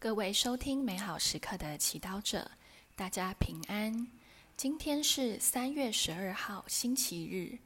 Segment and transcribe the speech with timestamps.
[0.00, 2.48] 各位收听美好时刻的祈祷者，
[2.94, 4.06] 大家平安。
[4.56, 7.58] 今天是三月十二号，星期日。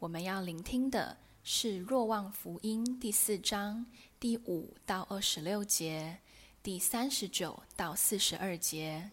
[0.00, 3.86] 我们要聆听的是《若望福音》第四章
[4.18, 6.18] 第五到二十六节，
[6.64, 9.08] 第三十九到四十二节。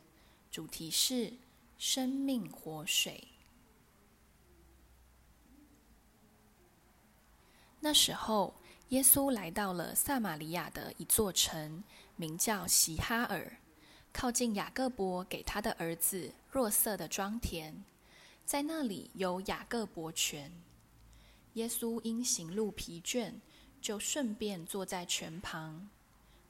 [0.50, 1.32] 主题是
[1.78, 3.24] 生命活水。
[7.80, 8.52] 那时候，
[8.90, 11.84] 耶稣来到了撒玛利亚的一座城。
[12.18, 13.58] 名叫西哈尔，
[14.14, 17.84] 靠近雅各伯给他的儿子若瑟的庄田，
[18.46, 20.50] 在那里有雅各伯泉。
[21.56, 23.34] 耶稣因行路疲倦，
[23.82, 25.90] 就顺便坐在泉旁。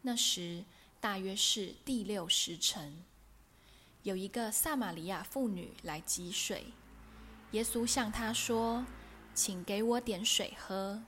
[0.04, 0.64] 那时
[1.00, 3.04] 大约是第六时辰，
[4.04, 6.66] 有一个撒玛利亚妇女来汲水。
[7.54, 8.86] 耶稣向她说
[9.34, 11.02] ：“请给我点水喝。”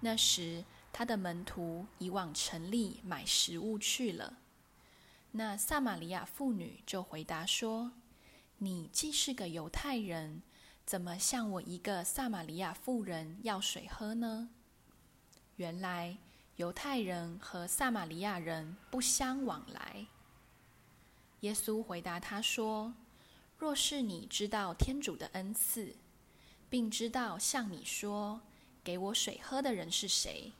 [0.00, 4.38] 那时，他的门徒已往城里买食物去了。
[5.32, 7.92] 那撒玛利亚妇女就回答说
[8.58, 10.42] ：“你既是个犹太人，
[10.86, 14.50] 怎么向我一个撒玛利亚妇人要水喝呢？”
[15.56, 16.16] 原来
[16.56, 20.06] 犹太人和撒玛利亚人不相往来。
[21.40, 22.94] 耶稣回答他说
[23.58, 25.96] ：“若是你知道天主的恩赐，
[26.70, 28.40] 并知道向你说
[28.82, 30.52] ‘给我水喝’的人是谁？”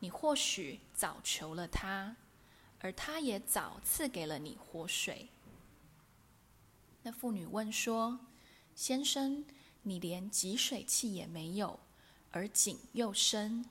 [0.00, 2.16] 你或许早求了他，
[2.80, 5.28] 而他也早赐给了你活水。
[7.02, 8.20] 那妇女问说
[8.76, 9.44] ：“先生，
[9.82, 11.80] 你连汲水器也没有，
[12.30, 13.64] 而井又深，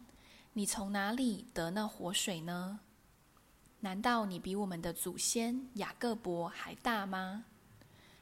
[0.54, 2.80] 你从哪里得那活水呢？
[3.82, 7.46] 难道你比我们的祖先雅各伯还大吗？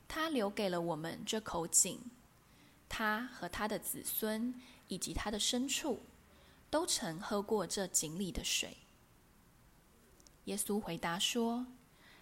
[0.10, 2.02] 他留给了我们这口井，
[2.90, 4.54] 他和他的子孙
[4.94, 6.02] 以及他的牲畜。”
[6.74, 8.78] 都曾喝过这井里的水。
[10.46, 11.68] 耶稣回答说：“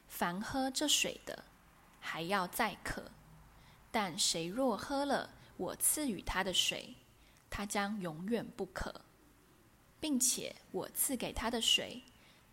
[0.09, 1.45] 凡喝这水的，
[2.01, 3.01] 还要再渴；
[3.89, 6.93] 但谁若喝了我赐予他的水，
[7.49, 8.93] 他将永远不渴，
[10.01, 12.03] 并且我赐给他的水，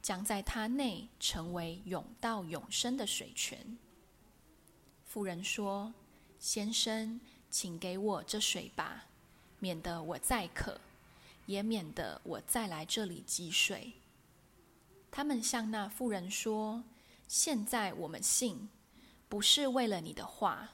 [0.01, 3.77] 将在他内成为永到永生的水泉。”
[5.05, 5.93] 妇人说
[6.39, 7.21] ：“先生，
[7.51, 9.08] 请给我这水吧，
[9.59, 10.81] 免得我再渴。”
[11.47, 13.95] 也免得我再来这里汲水。
[15.11, 16.85] 他们向那妇人说
[17.27, 18.69] ：“现在我们信，
[19.31, 20.73] 不是为了你的话，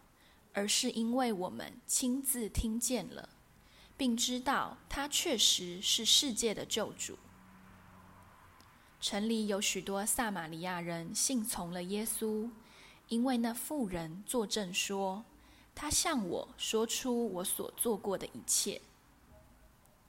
[0.53, 3.28] 而是因为我们亲自听见了，
[3.97, 7.16] 并知道他确实是世界的救主。”
[9.01, 12.51] 城里有许多撒玛利亚人信从了耶稣，
[13.06, 15.25] 因为那妇人作证说
[15.74, 18.80] ：“他向我说出我所做过的一切。”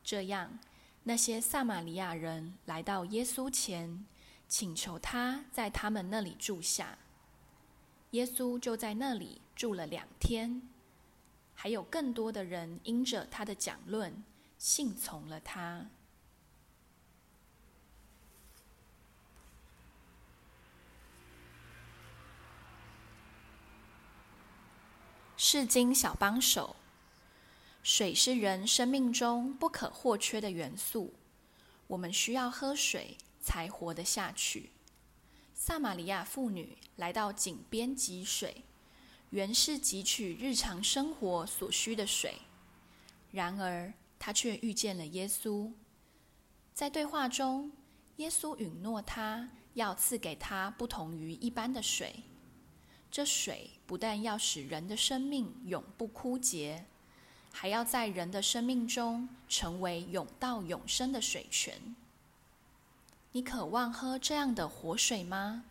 [0.03, 0.59] 这样，
[1.03, 4.05] 那些撒玛利亚人来到耶稣前，
[4.47, 6.97] 请求他在他们那里住下。
[8.11, 10.61] 耶稣就在那里住了两天，
[11.53, 14.23] 还有更多的人因着他的讲论
[14.57, 15.87] 信从了他。
[25.47, 26.75] 圣经小帮手。
[27.83, 31.13] 水是人生命中不可或缺的元素，
[31.85, 34.71] 我们需要喝水才活得下去。
[35.53, 38.63] 撒玛利亚妇女来到井边汲水，
[39.29, 42.39] 原是汲取日常生活所需的水。
[43.29, 45.71] 然而，她却遇见了耶稣。
[46.73, 47.71] 在对话中，
[48.15, 52.23] 耶稣允诺她要赐给她不同于一般的水。
[53.15, 56.83] 这水不但要使人的生命永不枯竭。
[57.49, 61.95] 还要在人的生命中成为永到永生的水泉。
[63.31, 65.63] 你渴望喝这样的活水吗？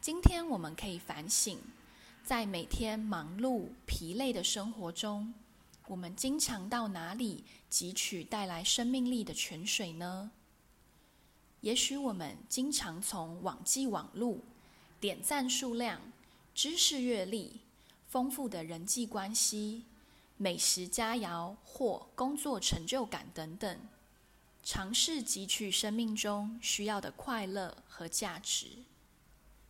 [0.00, 1.58] 今天我们可以反省，
[2.22, 5.34] 在每天忙碌疲累的生活中，
[5.88, 10.30] 我们经常到哪里汲取带来生命力的泉水呢？
[11.62, 14.44] 也许我们经常从网际网路、
[15.00, 16.00] 点赞数量、
[16.58, 17.60] 知识阅历、
[18.08, 19.84] 丰富的人际关系。
[20.36, 23.78] 美食佳肴或工作成就感等等，
[24.64, 28.66] 尝试汲取生命中需要的快乐和价值，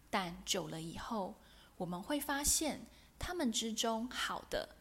[0.09, 1.35] 但久了以后，
[1.77, 2.81] 我们会发现，
[3.19, 4.75] 他们之中好的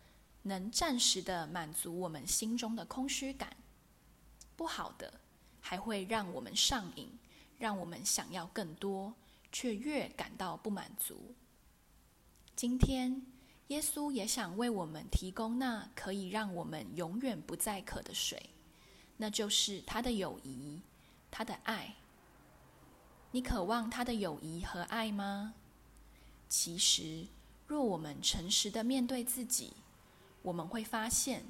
[0.44, 3.58] 能暂时的满足我们心中的空虚感，
[4.56, 5.14] 不好的
[5.60, 7.10] 还会让我们上瘾，
[7.58, 9.14] 让我们想要更多，
[9.52, 11.36] 却越感到不满足。
[12.58, 13.22] 今天，
[13.68, 18.50] 耶稣也想为我们提供那可以让我们永远不再渴的水，
[19.16, 20.82] 那就是他的友谊，
[21.30, 21.94] 他的爱。
[23.30, 25.54] 你渴望他的友谊和爱吗？
[26.50, 27.28] 其实，
[27.68, 29.74] 若我们诚实的面对自己，
[30.42, 31.46] 我们会发现，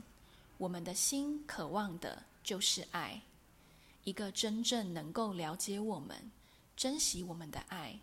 [0.57, 3.21] 我们的心渴望的就是爱，
[4.04, 6.30] 一个真正能够了解我们、
[6.75, 7.98] 珍惜我们的爱。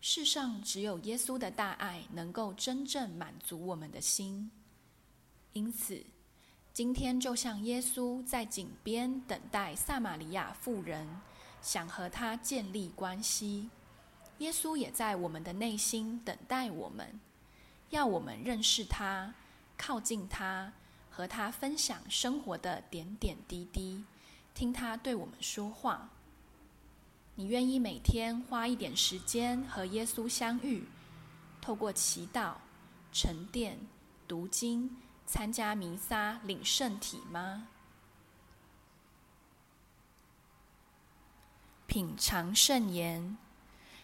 [0.00, 4.50] 世上只有耶稣的大爱能够真正满足我们的心。
[5.52, 6.04] 因此，
[6.72, 11.20] 今天就像耶稣在井边等待撒玛利亚妇人，
[11.60, 13.70] 想和他建立关系。
[14.38, 17.18] 耶稣也在我们的内心等待我们，
[17.90, 19.34] 要我们认识他，
[19.76, 20.72] 靠近他，
[21.10, 24.04] 和他分享生活的点点滴滴，
[24.54, 26.08] 听他对我们说话。
[27.38, 30.84] 你愿意每天花一点时间和耶稣相遇，
[31.60, 32.54] 透过祈祷、
[33.12, 33.78] 沉淀、
[34.26, 37.68] 读经、参加弥撒、领圣体吗？
[41.86, 43.38] 品尝圣言。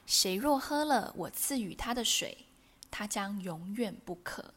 [0.07, 2.47] 谁若喝了我赐予他的水，
[2.89, 4.55] 他将永远不渴。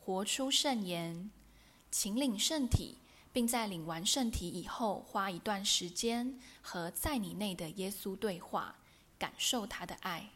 [0.00, 1.30] 活出圣言，
[1.92, 2.98] 请领圣体，
[3.36, 8.74] 并在领完圣体以后，花一段时间和在你内的耶稣对话，
[9.18, 10.30] 感受他的爱。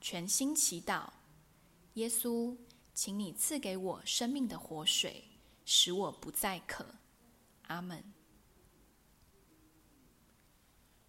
[0.00, 1.10] 全心祈祷，
[1.94, 2.56] 耶稣，
[2.94, 5.22] 请你赐给我生命的活水。
[5.66, 6.86] 使我不再渴，
[7.66, 8.02] 阿门。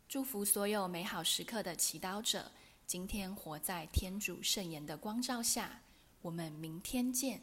[0.09, 2.51] 祝福所有美好时刻的祈祷者，
[2.85, 5.79] 今天活在天主圣言的光照下。
[6.21, 7.41] 我们明天见。